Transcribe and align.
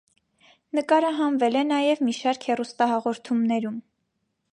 Նկարահանվել 0.77 1.57
է 1.61 1.61
նաև 1.71 2.01
մի 2.07 2.15
շարք 2.21 2.47
հեռուստահաղորդումներում։ 2.53 3.77